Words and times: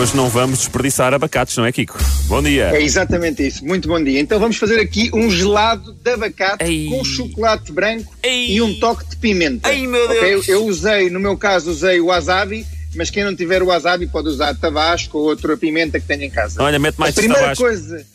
Hoje 0.00 0.16
não 0.16 0.30
vamos 0.30 0.60
desperdiçar 0.60 1.12
abacates, 1.12 1.54
não 1.58 1.66
é, 1.66 1.70
Kiko? 1.70 1.98
Bom 2.24 2.42
dia. 2.42 2.70
É 2.74 2.82
exatamente 2.82 3.46
isso. 3.46 3.62
Muito 3.62 3.86
bom 3.86 4.02
dia. 4.02 4.18
Então 4.18 4.40
vamos 4.40 4.56
fazer 4.56 4.80
aqui 4.80 5.10
um 5.12 5.30
gelado 5.30 5.92
de 5.92 6.10
abacate 6.10 6.64
Ei. 6.64 6.88
com 6.88 7.04
chocolate 7.04 7.70
branco 7.70 8.10
Ei. 8.22 8.52
e 8.52 8.62
um 8.62 8.80
toque 8.80 9.06
de 9.10 9.16
pimenta. 9.16 9.68
Ai, 9.68 9.86
meu? 9.86 10.08
Deus. 10.08 10.48
Eu 10.48 10.64
usei, 10.64 11.10
no 11.10 11.20
meu 11.20 11.36
caso, 11.36 11.70
usei 11.70 12.00
o 12.00 12.06
wasabi, 12.06 12.66
mas 12.94 13.10
quem 13.10 13.22
não 13.22 13.36
tiver 13.36 13.62
o 13.62 13.66
wasabi 13.66 14.06
pode 14.06 14.28
usar 14.28 14.54
tabasco 14.54 15.18
ou 15.18 15.24
outra 15.24 15.54
pimenta 15.54 16.00
que 16.00 16.06
tenha 16.06 16.24
em 16.24 16.30
casa. 16.30 16.62
Olha, 16.62 16.78
mete 16.78 16.96
mais 16.96 17.14
a 17.14 17.20
primeira 17.20 17.42
tabasco. 17.42 17.64
coisa, 17.64 18.06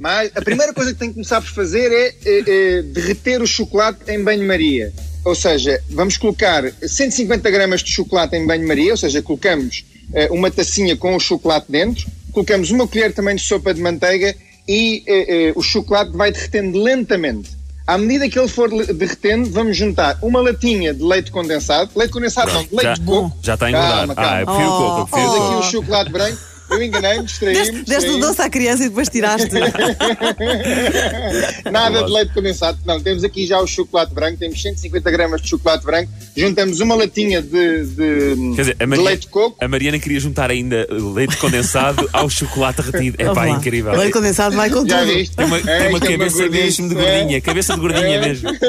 mais, 0.00 0.32
a 0.34 0.42
primeira 0.42 0.74
coisa 0.74 0.92
que 0.92 0.98
tem 0.98 1.10
que 1.10 1.14
começar 1.14 1.40
por 1.40 1.50
fazer 1.50 1.92
é, 1.92 2.12
é, 2.24 2.42
é 2.78 2.82
derreter 2.82 3.40
o 3.40 3.46
chocolate 3.46 4.00
em 4.08 4.20
banho-maria. 4.20 4.92
Ou 5.24 5.36
seja, 5.36 5.80
vamos 5.90 6.16
colocar 6.16 6.64
150 6.82 7.48
gramas 7.52 7.84
de 7.84 7.92
chocolate 7.92 8.34
em 8.34 8.44
banho-maria, 8.44 8.90
ou 8.90 8.96
seja, 8.96 9.22
colocamos 9.22 9.84
uma 10.30 10.50
tacinha 10.50 10.96
com 10.96 11.14
o 11.14 11.20
chocolate 11.20 11.66
dentro, 11.70 12.06
colocamos 12.32 12.70
uma 12.70 12.86
colher 12.86 13.12
também 13.12 13.36
de 13.36 13.42
sopa 13.42 13.74
de 13.74 13.80
manteiga 13.80 14.34
e 14.66 15.02
eh, 15.06 15.48
eh, 15.48 15.52
o 15.56 15.62
chocolate 15.62 16.12
vai 16.16 16.30
derretendo 16.30 16.80
lentamente. 16.80 17.50
À 17.86 17.98
medida 17.98 18.28
que 18.28 18.38
ele 18.38 18.46
for 18.46 18.68
derretendo, 18.68 19.50
vamos 19.50 19.76
juntar 19.76 20.16
uma 20.22 20.40
latinha 20.40 20.94
de 20.94 21.02
leite 21.02 21.32
condensado, 21.32 21.90
leite 21.96 22.12
condensado 22.12 22.52
não, 22.52 22.62
de 22.62 22.68
leite 22.70 22.84
Já, 22.84 22.94
de 22.94 23.00
coco. 23.00 23.36
já 23.42 23.54
está 23.54 23.66
a 23.66 23.70
engordar. 23.70 23.90
Calma, 23.90 24.14
calma. 24.14 24.30
Ah, 24.30 24.40
eu 24.40 24.46
prefiro 24.46 24.68
o 24.68 24.76
coco. 24.78 25.00
eu 25.00 25.06
prefiro 25.06 25.32
Temos 25.32 25.48
o 25.48 25.52
aqui 25.52 25.66
o 25.66 25.70
chocolate 25.70 26.12
branco. 26.12 26.38
Eu 26.70 26.82
enganei-me, 26.82 27.24
distraí-me. 27.24 27.58
Deste, 27.58 27.82
deste 27.84 28.10
o 28.10 28.18
doce 28.18 28.40
à 28.42 28.48
criança 28.48 28.84
e 28.84 28.88
depois 28.88 29.08
tiraste. 29.08 29.50
Nada 31.70 32.04
de 32.04 32.12
leite 32.12 32.32
condensado. 32.32 32.78
Não, 32.84 33.00
temos 33.00 33.24
aqui 33.24 33.46
já 33.46 33.60
o 33.60 33.66
chocolate 33.66 34.12
branco, 34.14 34.38
temos 34.38 34.60
150 34.60 35.10
gramas 35.10 35.42
de 35.42 35.48
chocolate 35.48 35.84
branco, 35.84 36.10
juntamos 36.36 36.80
uma 36.80 36.94
latinha 36.94 37.42
de, 37.42 37.84
de, 37.86 38.34
Quer 38.54 38.62
dizer, 38.62 38.76
de 38.76 38.86
Maria- 38.86 39.04
leite 39.04 39.20
de 39.22 39.28
coco. 39.28 39.56
A 39.62 39.68
Mariana 39.68 39.98
queria 39.98 40.20
juntar 40.20 40.50
ainda 40.50 40.86
leite 40.90 41.36
condensado 41.36 42.08
ao 42.12 42.28
chocolate 42.30 42.82
derretido. 42.82 43.16
É 43.20 43.32
pá, 43.34 43.48
incrível. 43.48 43.92
Leite 43.96 44.12
condensado 44.12 44.56
vai 44.56 44.70
com 44.70 44.86
Já 44.86 45.00
tudo. 45.00 45.12
viste? 45.14 45.36
Tem 45.36 45.46
uma, 45.46 45.58
É, 45.58 45.62
tem 45.62 45.88
uma 45.88 45.98
é 45.98 46.00
cabeça 46.00 46.36
gordice, 46.38 46.82
mesmo 46.82 46.88
de 46.88 47.00
é. 47.00 47.18
gordinha. 47.18 47.40
Cabeça 47.40 47.74
de 47.74 47.80
gordinha 47.80 48.16
É. 48.16 48.20
mesmo. 48.20 48.50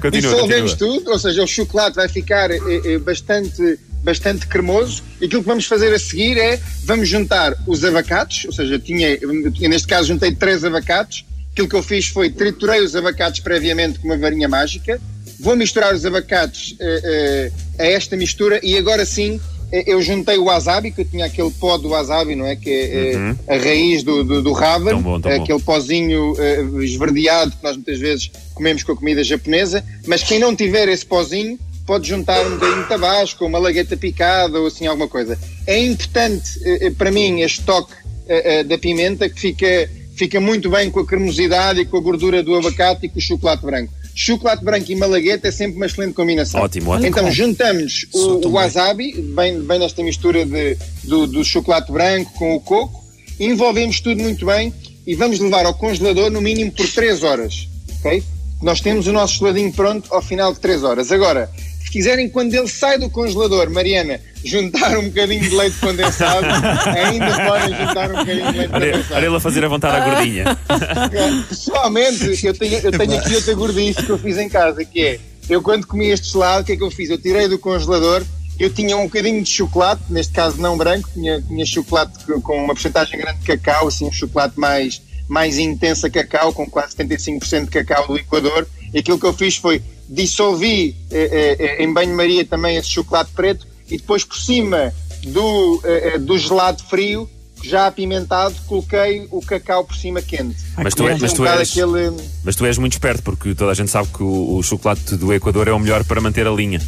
Continua, 0.00 0.32
Dissolvemos 0.32 0.72
continua. 0.72 0.98
tudo, 1.00 1.10
ou 1.10 1.18
seja, 1.18 1.42
o 1.42 1.46
chocolate 1.46 1.96
vai 1.96 2.08
ficar 2.08 2.50
eh, 2.50 2.58
eh, 2.84 2.98
bastante, 2.98 3.78
bastante 4.04 4.46
cremoso. 4.46 5.02
E 5.20 5.24
aquilo 5.24 5.42
que 5.42 5.48
vamos 5.48 5.64
fazer 5.64 5.92
a 5.92 5.98
seguir 5.98 6.36
é 6.36 6.60
vamos 6.84 7.08
juntar 7.08 7.54
os 7.66 7.82
abacates, 7.84 8.44
ou 8.44 8.52
seja, 8.52 8.78
tinha, 8.78 9.18
eu 9.20 9.68
neste 9.68 9.88
caso 9.88 10.08
juntei 10.08 10.32
três 10.32 10.62
abacates. 10.62 11.24
Aquilo 11.52 11.68
que 11.68 11.76
eu 11.76 11.82
fiz 11.82 12.08
foi 12.08 12.30
triturei 12.30 12.80
os 12.80 12.94
abacates 12.94 13.40
previamente 13.40 13.98
com 13.98 14.06
uma 14.06 14.16
varinha 14.16 14.48
mágica. 14.48 15.00
Vou 15.40 15.56
misturar 15.56 15.94
os 15.94 16.04
abacates 16.04 16.76
eh, 16.78 17.50
eh, 17.78 17.82
a 17.82 17.86
esta 17.86 18.16
mistura 18.16 18.60
e 18.62 18.76
agora 18.76 19.04
sim 19.06 19.40
eh, 19.72 19.84
eu 19.86 20.02
juntei 20.02 20.36
o 20.36 20.44
wasabi, 20.44 20.90
que 20.90 21.00
eu 21.02 21.04
tinha 21.04 21.26
aquele 21.26 21.50
pó 21.50 21.76
do 21.78 21.88
wasabi, 21.90 22.34
não 22.34 22.46
é? 22.46 22.56
Que 22.56 22.70
é 22.70 23.12
eh, 23.14 23.54
a 23.54 23.56
raiz 23.56 24.02
do, 24.02 24.22
do, 24.24 24.42
do 24.42 24.52
raven, 24.52 24.90
Tão 24.94 25.02
bom, 25.02 25.20
tão 25.20 25.30
bom. 25.36 25.42
aquele 25.42 25.60
pozinho 25.60 26.34
esverdeado 26.82 27.52
que 27.52 27.62
nós 27.62 27.76
muitas 27.76 27.98
vezes 27.98 28.30
comemos 28.52 28.82
com 28.82 28.92
a 28.92 28.96
comida 28.96 29.22
japonesa, 29.24 29.84
mas 30.06 30.22
quem 30.22 30.38
não 30.38 30.54
tiver 30.54 30.88
esse 30.88 31.06
pozinho 31.06 31.58
pode 31.86 32.08
juntar 32.08 32.44
um 32.46 32.50
bocadinho 32.50 32.82
de 32.82 32.88
tabasco, 32.88 33.44
uma 33.44 33.58
lagueta 33.58 33.96
picada 33.96 34.58
ou 34.58 34.66
assim 34.66 34.86
alguma 34.86 35.08
coisa. 35.08 35.38
É 35.66 35.78
importante 35.78 36.58
eh, 36.64 36.86
eh, 36.86 36.90
para 36.90 37.10
mim 37.10 37.40
este 37.40 37.62
toque 37.62 37.94
eh, 38.26 38.64
da 38.64 38.78
pimenta 38.78 39.28
que 39.28 39.38
fica, 39.38 39.90
fica 40.16 40.40
muito 40.40 40.70
bem 40.70 40.90
com 40.90 41.00
a 41.00 41.06
cremosidade 41.06 41.80
e 41.80 41.84
com 41.84 41.96
a 41.96 42.00
gordura 42.00 42.42
do 42.42 42.54
abacate 42.54 43.06
e 43.06 43.08
com 43.08 43.18
o 43.18 43.22
chocolate 43.22 43.64
branco. 43.64 43.92
Chocolate 44.14 44.64
branco 44.64 44.90
e 44.90 44.96
malagueta 44.96 45.48
é 45.48 45.50
sempre 45.50 45.76
uma 45.76 45.86
excelente 45.86 46.14
combinação. 46.14 46.60
Ótimo, 46.60 46.90
ótimo. 46.90 47.08
Então 47.08 47.30
juntamos 47.30 48.06
o, 48.14 48.46
o 48.46 48.52
wasabi, 48.52 49.12
bem, 49.20 49.60
bem 49.60 49.78
nesta 49.78 50.02
mistura 50.02 50.46
de, 50.46 50.78
do, 51.02 51.26
do 51.26 51.44
chocolate 51.44 51.90
branco 51.90 52.32
com 52.34 52.54
o 52.54 52.60
coco, 52.60 53.04
envolvemos 53.40 54.00
tudo 54.00 54.22
muito 54.22 54.46
bem 54.46 54.72
e 55.04 55.14
vamos 55.14 55.40
levar 55.40 55.66
ao 55.66 55.74
congelador 55.74 56.30
no 56.30 56.40
mínimo 56.40 56.70
por 56.70 56.88
3 56.88 57.22
horas. 57.24 57.68
ok? 57.98 58.22
Nós 58.62 58.80
temos 58.80 59.06
o 59.06 59.12
nosso 59.12 59.38
geladinho 59.38 59.72
pronto 59.72 60.14
ao 60.14 60.22
final 60.22 60.52
de 60.52 60.60
3 60.60 60.84
horas. 60.84 61.12
Agora, 61.12 61.50
quiserem, 61.94 62.28
quando 62.28 62.52
ele 62.52 62.66
sai 62.66 62.98
do 62.98 63.08
congelador, 63.08 63.70
Mariana, 63.70 64.20
juntar 64.44 64.98
um 64.98 65.04
bocadinho 65.04 65.40
de 65.40 65.54
leite 65.54 65.76
condensado, 65.78 66.44
ainda 66.90 67.26
podem 67.46 67.68
juntar 67.86 68.10
um 68.10 68.16
bocadinho 68.18 68.52
de 68.52 68.58
leite 68.58 68.72
Olha, 68.74 68.90
condensado. 68.90 69.14
olha 69.14 69.26
ele 69.26 69.36
a 69.36 69.40
fazer 69.40 69.64
a 69.64 69.68
vontade 69.68 69.96
à 69.96 70.04
gordinha. 70.04 70.44
Pessoalmente, 71.48 72.44
eu 72.46 72.52
tenho, 72.58 72.78
eu 72.80 72.90
tenho 72.90 73.16
aqui 73.18 73.34
outra 73.36 73.54
gordice 73.54 74.02
que 74.02 74.10
eu 74.10 74.18
fiz 74.18 74.36
em 74.38 74.48
casa, 74.48 74.84
que 74.84 75.00
é, 75.00 75.20
eu 75.48 75.62
quando 75.62 75.86
comi 75.86 76.08
este 76.08 76.32
gelado, 76.32 76.62
o 76.62 76.64
que 76.66 76.72
é 76.72 76.76
que 76.76 76.82
eu 76.82 76.90
fiz? 76.90 77.10
Eu 77.10 77.18
tirei 77.18 77.46
do 77.48 77.58
congelador, 77.60 78.22
eu 78.58 78.70
tinha 78.70 78.96
um 78.96 79.04
bocadinho 79.04 79.40
de 79.42 79.48
chocolate, 79.50 80.02
neste 80.10 80.32
caso 80.32 80.60
não 80.60 80.76
branco, 80.76 81.08
tinha, 81.14 81.40
tinha 81.40 81.64
chocolate 81.64 82.12
co- 82.24 82.40
com 82.40 82.56
uma 82.64 82.74
porcentagem 82.74 83.18
grande 83.18 83.38
de 83.38 83.46
cacau, 83.46 83.86
assim, 83.88 84.04
um 84.04 84.12
chocolate 84.12 84.58
mais, 84.58 85.00
mais 85.28 85.58
intenso 85.58 86.06
a 86.06 86.10
cacau, 86.10 86.52
com 86.52 86.66
quase 86.66 86.96
75% 86.96 87.64
de 87.66 87.70
cacau 87.70 88.08
do 88.08 88.16
Equador, 88.18 88.66
e 88.92 88.98
aquilo 88.98 89.18
que 89.18 89.26
eu 89.26 89.32
fiz 89.32 89.56
foi 89.56 89.80
dissolvi 90.08 90.94
eh, 91.10 91.56
eh, 91.58 91.82
em 91.84 91.92
banho-maria 91.92 92.44
também 92.44 92.76
esse 92.76 92.88
chocolate 92.90 93.30
preto, 93.34 93.66
e 93.90 93.96
depois 93.98 94.24
por 94.24 94.36
cima 94.36 94.92
do, 95.24 95.80
eh, 95.84 96.12
eh, 96.14 96.18
do 96.18 96.36
gelado 96.38 96.82
frio, 96.84 97.28
já 97.62 97.86
apimentado, 97.86 98.54
coloquei 98.66 99.26
o 99.30 99.40
cacau 99.40 99.84
por 99.84 99.96
cima 99.96 100.20
quente. 100.20 100.56
Mas 100.76 100.92
tu, 100.94 101.04
és, 101.08 101.12
Assim, 101.14 101.22
mas, 101.22 101.32
um 101.32 101.36
tu 101.36 101.44
aquele- 101.46 102.16
mas 102.44 102.56
tu 102.56 102.66
és 102.66 102.76
muito 102.78 102.92
esperto, 102.92 103.22
porque 103.22 103.54
toda 103.54 103.70
a 103.70 103.74
gente 103.74 103.90
sabe 103.90 104.08
que 104.08 104.22
o, 104.22 104.56
o 104.56 104.62
chocolate 104.62 105.16
do 105.16 105.32
Equador 105.32 105.68
é 105.68 105.72
o 105.72 105.78
melhor 105.78 106.04
para 106.04 106.20
manter 106.20 106.46
a 106.46 106.50
linha. 106.50 106.80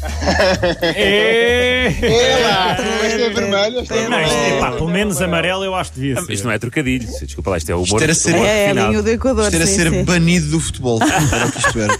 É 0.82 2.38
lá! 2.42 2.76
Este 3.06 3.22
é 3.22 3.30
vermelho, 3.30 3.80
este 3.80 3.92
é 3.92 4.08
Não, 4.08 4.20
isto, 4.22 4.34
epá, 4.56 4.72
pelo 4.72 4.88
menos 4.88 5.20
amarelo 5.20 5.64
eu 5.64 5.74
acho 5.74 5.92
que 5.92 6.00
devia 6.00 6.18
Ah, 6.18 6.22
ser. 6.24 6.32
Isto 6.32 6.44
não 6.44 6.52
é 6.52 6.58
trocadilho. 6.58 7.06
Desculpa 7.20 7.50
lá, 7.50 7.58
isto 7.58 7.70
é 7.70 7.74
o 7.74 7.82
humor. 7.82 8.02
era 8.02 8.14
ser- 8.14 8.34
humor 8.34 8.46
É, 8.46 8.50
a 8.50 8.66
refinado. 8.68 8.90
linha 8.90 9.02
do 9.02 9.08
Equador. 9.10 9.44
Isto 9.44 9.56
era 9.56 9.66
sim, 9.66 9.74
ser 9.76 9.90
sim. 9.90 10.04
banido 10.04 10.50
do 10.50 10.60
futebol. 10.60 10.98
Era 11.32 11.46
o 11.46 11.52
que 11.52 11.58
isto 11.58 11.78
era. 11.78 11.98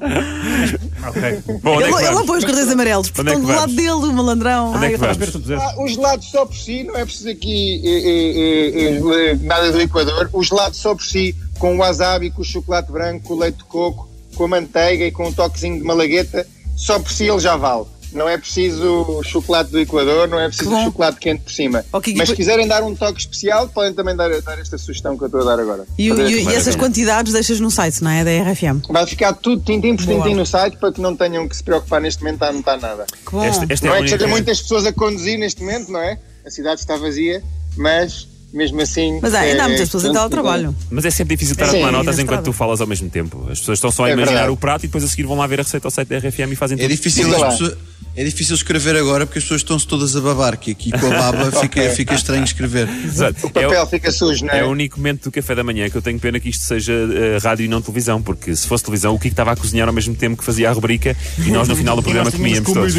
Ok. 1.08 1.42
Bom, 1.62 1.76
onde 1.76 1.84
é 1.84 1.88
Ele, 1.88 1.96
que 1.96 2.04
ele 2.04 2.14
não 2.14 2.26
põe 2.26 2.38
os 2.38 2.44
cordões 2.44 2.68
amarelos, 2.68 3.10
porque 3.10 3.20
Onde 3.22 3.30
é 3.30 3.34
estão 3.34 3.46
do 3.54 3.58
lado 3.60 3.72
dele, 3.74 3.90
o 3.90 4.12
malandrão. 4.12 4.72
Onde 4.72 4.84
é 4.84 4.88
Ai, 4.88 4.92
que 4.92 4.98
vamos? 4.98 5.50
Ah, 5.62 5.74
o 5.78 5.88
gelado 5.88 6.24
só 6.24 6.44
por 6.44 6.56
si, 6.56 6.84
não 6.84 6.96
é 6.96 7.04
preciso 7.04 7.30
aqui 7.30 7.80
eh, 7.84 8.82
eh, 8.84 9.30
eh, 9.30 9.38
nada 9.40 9.72
do 9.72 9.80
Equador. 9.80 10.28
O 10.32 10.42
gelado 10.42 10.76
só 10.76 10.94
por 10.94 11.04
si, 11.04 11.34
com 11.58 11.74
o 11.74 11.78
wasabi, 11.78 12.30
com 12.30 12.42
o 12.42 12.44
chocolate 12.44 12.92
branco, 12.92 13.28
com 13.28 13.34
o 13.34 13.38
leite 13.38 13.58
de 13.58 13.64
coco, 13.64 14.08
com 14.34 14.44
a 14.44 14.48
manteiga 14.48 15.04
e 15.04 15.10
com 15.10 15.28
um 15.28 15.32
toquezinho 15.32 15.78
de 15.78 15.84
malagueta, 15.84 16.46
só 16.76 16.98
por 16.98 17.10
si 17.10 17.24
ele 17.24 17.40
já 17.40 17.56
vale. 17.56 17.86
Não 18.12 18.28
é 18.28 18.36
preciso 18.36 18.84
o 19.18 19.22
chocolate 19.22 19.70
do 19.70 19.78
Equador, 19.78 20.26
não 20.28 20.38
é 20.40 20.48
preciso 20.48 20.68
Que 20.70 20.74
bom. 20.74 20.82
o 20.82 20.84
chocolate 20.86 21.18
quente 21.20 21.42
por 21.42 21.52
cima. 21.52 21.84
Ok, 21.92 22.14
Mas 22.16 22.28
se 22.28 22.34
quiserem 22.36 22.66
dar 22.66 22.82
um 22.82 22.94
toque 22.94 23.20
especial, 23.20 23.68
podem 23.68 23.92
também 23.94 24.16
dar, 24.16 24.28
dar 24.42 24.58
esta 24.58 24.76
sugestão 24.78 25.16
que 25.16 25.22
eu 25.24 25.26
estou 25.26 25.42
a 25.42 25.44
dar 25.44 25.60
agora. 25.62 25.86
E, 25.96 26.08
e- 26.10 26.44
e 26.44 26.54
essas 26.54 26.74
quantidades 26.74 27.32
deixas 27.32 27.60
no 27.60 27.70
site, 27.70 28.02
não 28.02 28.10
é? 28.10 28.24
Da 28.24 28.30
RFM. 28.50 28.82
Vai 28.88 29.06
ficar 29.06 29.32
tudo 29.34 29.62
tintim 29.62 29.94
por 29.96 30.04
tintim 30.06 30.34
no 30.34 30.44
site 30.44 30.76
para 30.76 30.92
que 30.92 31.00
não 31.00 31.14
tenham 31.14 31.46
que 31.48 31.56
se 31.56 31.62
preocupar 31.62 32.00
neste 32.00 32.22
momento 32.24 32.42
a 32.42 32.48
anotar 32.48 32.80
nada. 32.80 33.06
Que 33.24 33.32
bom. 33.32 33.44
Esta, 33.44 33.66
esta 33.72 33.86
é 33.86 33.88
Não 33.88 33.94
a 33.94 33.98
é 33.98 34.02
que 34.02 34.08
sejam 34.08 34.28
muitas 34.28 34.60
pessoas 34.60 34.86
a 34.86 34.92
conduzir 34.92 35.38
neste 35.38 35.60
momento, 35.62 35.92
não 35.92 36.00
é? 36.00 36.18
A 36.44 36.50
cidade 36.50 36.80
está 36.80 36.96
vazia, 36.96 37.42
mas 37.76 38.26
mesmo 38.52 38.80
assim. 38.80 39.18
Mas 39.22 39.34
há, 39.34 39.40
ainda 39.40 39.62
há 39.62 39.64
é, 39.64 39.68
muitas 39.68 39.88
pessoas 39.88 40.04
em 40.04 40.12
teletrabalho. 40.12 40.74
Mas 40.90 41.04
é 41.04 41.10
sempre 41.10 41.36
difícil 41.36 41.52
estar 41.54 41.66
a 41.66 41.72
tomar 41.72 41.92
na 41.92 41.98
notas 41.98 42.18
enquanto 42.18 42.44
tu 42.44 42.52
falas 42.52 42.80
ao 42.80 42.86
mesmo 42.86 43.08
tempo. 43.08 43.46
As 43.50 43.58
pessoas 43.60 43.78
estão 43.78 43.90
só 43.90 44.04
a 44.04 44.10
É 44.10 44.12
imaginar 44.12 44.32
verdade. 44.32 44.52
o 44.52 44.56
prato 44.56 44.84
e 44.84 44.88
depois 44.88 45.04
a 45.04 45.08
seguir 45.08 45.24
vão 45.24 45.36
lá 45.36 45.46
ver 45.46 45.60
a 45.60 45.62
receita 45.62 45.86
ao 45.86 45.90
site 45.90 46.08
da 46.08 46.18
RFM 46.18 46.52
e 46.52 46.56
fazem 46.56 46.76
É 46.78 46.82
tudo. 46.82 46.90
difícil, 46.90 47.28
lá. 47.30 47.50
pessoas- 47.50 47.76
é 48.16 48.24
difícil 48.24 48.56
escrever 48.56 48.96
agora 48.96 49.24
porque 49.24 49.38
as 49.38 49.44
pessoas 49.44 49.60
estão-se 49.60 49.86
todas 49.86 50.16
a 50.16 50.20
babar, 50.20 50.58
que 50.58 50.72
aqui 50.72 50.90
com 50.90 51.06
a 51.06 51.10
baba 51.10 51.52
fica, 51.62 51.88
fica 51.90 52.14
estranho 52.14 52.42
escrever. 52.42 52.88
Exato. 53.04 53.46
O 53.46 53.50
papel 53.50 53.72
É 53.72 53.82
o- 53.82 53.86
fica 53.86 54.10
sujo, 54.10 54.44
não 54.44 54.52
é? 54.52 54.58
É 54.60 54.64
o 54.64 54.68
único 54.70 54.96
momento 54.98 55.24
do 55.24 55.30
café 55.32 55.54
da 55.54 55.62
manhã 55.62 55.88
que 55.88 55.96
eu 55.96 56.02
tenho 56.02 56.18
pena 56.18 56.40
que 56.40 56.48
isto 56.48 56.64
seja 56.64 56.92
eh, 56.92 57.38
rádio 57.40 57.64
e 57.64 57.68
não 57.68 57.80
televisão, 57.80 58.20
porque 58.20 58.54
se 58.56 58.66
fosse 58.66 58.82
televisão, 58.82 59.14
o 59.14 59.18
Kiko 59.18 59.32
estava 59.32 59.52
a 59.52 59.56
cozinhar 59.56 59.86
ao 59.86 59.94
mesmo 59.94 60.14
tempo 60.16 60.36
que 60.36 60.42
fazia 60.44 60.68
a 60.68 60.72
rubrica 60.72 61.16
e 61.38 61.50
nós 61.52 61.68
no 61.68 61.76
final 61.76 61.94
do 61.94 62.02
programa 62.02 62.30
comíamos 62.32 62.72
todos. 62.72 62.94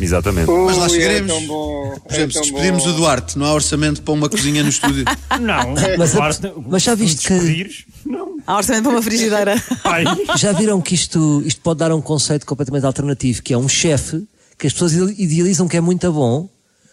Exatamente. 0.00 0.48
Mas 0.50 0.76
lá 0.76 0.84
Ui, 0.84 0.90
chegaremos. 0.90 1.32
É 1.32 1.40
bom, 1.46 1.94
Por 2.06 2.12
é 2.12 2.14
exemplo, 2.14 2.32
se 2.32 2.38
tão 2.38 2.42
despedimos 2.42 2.84
bom. 2.84 2.90
o 2.90 2.92
Duarte, 2.92 3.38
não 3.38 3.46
há 3.46 3.52
orçamento 3.54 4.00
para 4.02 4.14
uma 4.14 4.28
cozinha 4.28 4.62
no 4.62 4.68
estúdio. 4.68 4.91
Não, 5.40 5.74
Mas 5.98 6.14
a- 6.16 6.52
mas 6.68 6.82
já 6.82 6.94
viste 6.94 7.26
que-? 7.28 7.84
Não. 8.06 8.36
Há 8.46 8.56
orçamento 8.56 8.84
para 8.84 8.92
uma 8.92 9.02
frigideira. 9.02 9.54
Ai, 9.84 10.04
Já 10.36 10.52
viram 10.52 10.80
que 10.80 10.94
isto, 10.94 11.42
isto 11.46 11.60
pode 11.60 11.78
dar 11.78 11.92
um 11.92 12.00
conceito 12.02 12.44
completamente 12.44 12.84
alternativo, 12.84 13.42
que 13.42 13.52
é 13.54 13.58
um 13.58 13.68
chefe 13.68 14.24
que 14.58 14.66
as 14.66 14.72
pessoas 14.72 14.92
idealizam 14.92 15.66
que 15.68 15.76
é 15.76 15.80
muito 15.80 16.10
bom, 16.12 16.48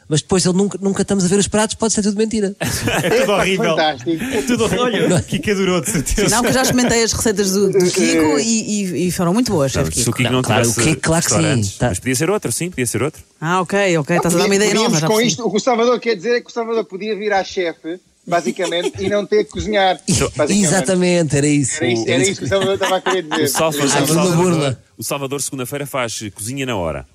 mas 0.09 0.21
depois 0.21 0.43
ele 0.45 0.57
nunca, 0.57 0.77
nunca 0.81 1.03
estamos 1.03 1.23
a 1.23 1.27
ver 1.27 1.37
os 1.39 1.47
pratos, 1.47 1.75
pode 1.75 1.93
ser 1.93 2.01
tudo 2.01 2.17
mentira. 2.17 2.53
É 3.03 3.21
tudo 3.21 3.31
horrível. 3.31 3.69
Fantástico. 3.69 4.23
É 4.23 4.41
tudo 4.41 4.63
horrível. 4.65 5.05
Olha, 5.05 5.21
Kika 5.21 5.51
adorou, 5.51 5.79
de 5.81 5.91
certeza. 5.91 6.35
Não, 6.35 6.41
que 6.41 6.49
eu 6.49 6.53
já 6.53 6.61
experimentei 6.63 7.03
as 7.03 7.13
receitas 7.13 7.51
do, 7.51 7.71
do 7.71 7.77
Kiko 7.91 8.39
e, 8.39 8.81
e- 8.83 9.07
e 9.07 9.11
foram 9.11 9.33
muito 9.33 9.51
boas, 9.51 9.71
chefe 9.71 9.91
Se 9.93 10.01
o 10.01 10.05
Kiko. 10.05 10.17
Kiko 10.17 10.31
não, 10.33 10.41
claro, 10.41 10.67
o 10.69 10.73
Kiko, 10.75 11.01
claro 11.01 11.23
que 11.25 11.31
sim. 11.31 11.77
Tá. 11.77 11.89
Mas 11.89 11.99
podia 11.99 12.15
ser 12.15 12.29
outro, 12.29 12.51
sim, 12.51 12.69
podia 12.69 12.87
ser 12.87 13.03
outro. 13.03 13.21
Ah, 13.39 13.61
ok, 13.61 13.97
ok. 13.99 14.17
Estás 14.17 14.35
a 14.35 14.37
dar 14.39 14.45
uma 14.45 14.55
ideia 14.55 14.73
nova. 14.73 15.07
com 15.07 15.21
isto, 15.21 15.45
o 15.45 15.51
que 15.51 15.57
o 15.57 15.59
Salvador 15.59 15.99
quer 15.99 16.15
dizer 16.15 16.37
é 16.37 16.41
que 16.41 16.49
o 16.49 16.53
Salvador 16.53 16.83
podia 16.85 17.15
virar 17.15 17.43
chefe, 17.43 17.99
basicamente, 18.25 18.93
e 18.99 19.09
não 19.09 19.25
ter 19.25 19.43
que 19.45 19.51
cozinhar. 19.51 19.99
Exatamente, 20.49 21.37
era 21.37 21.47
isso. 21.47 21.75
Era 21.83 21.91
isso, 21.93 22.09
era 22.09 22.21
isso 22.23 22.39
que 22.39 22.45
o 22.45 22.49
Salvador 22.49 22.73
estava 22.75 22.97
a 22.97 23.01
querer 23.01 23.23
dizer. 23.23 23.43
O 23.43 23.47
Salvador, 23.47 23.85
Ah, 23.85 24.05
Salvador, 24.07 24.77
Salvador 24.99 25.41
segunda-feira 25.41 25.85
faz 25.85 26.19
cozinha 26.33 26.65
na 26.65 26.75
hora. 26.75 27.05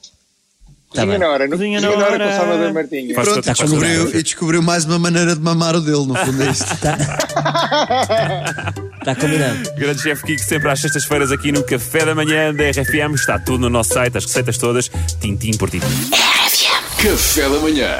Cozinha 0.94 1.06
bem. 1.06 1.18
na 1.18 1.28
hora, 1.28 1.44
no- 1.44 1.50
Cozinha 1.50 1.80
na 1.80 1.88
na 1.90 1.96
hora 2.06 2.18
com 2.18 2.32
o. 2.32 2.36
Salvador 2.36 2.72
Martinho. 2.72 3.14
Faz 3.14 3.28
Pronto, 3.28 3.52
descobriu, 3.52 4.08
e 4.18 4.22
descobriu 4.22 4.62
mais 4.62 4.84
uma 4.84 4.98
maneira 4.98 5.34
de 5.34 5.40
mamar 5.40 5.74
o 5.76 5.80
dele, 5.80 6.06
no 6.06 6.14
fundo 6.14 6.42
é 6.42 6.50
isto. 6.50 6.72
Está 6.72 6.96
Tá 9.04 9.14
combinado. 9.14 9.58
Grande 9.76 10.00
chefe 10.00 10.24
Kiko, 10.24 10.42
sempre 10.42 10.70
às 10.70 10.80
sextas-feiras 10.80 11.30
aqui 11.30 11.52
no 11.52 11.62
Café 11.62 12.06
da 12.06 12.14
Manhã 12.14 12.54
da 12.54 12.64
RFM. 12.70 13.14
Está 13.14 13.38
tudo 13.38 13.58
no 13.62 13.68
nosso 13.70 13.92
site, 13.92 14.16
as 14.16 14.24
receitas 14.24 14.56
todas, 14.56 14.90
tintim 15.20 15.52
por 15.58 15.68
tintim. 15.68 15.86
Café 17.02 17.42
da 17.48 17.58
manhã. 17.58 17.98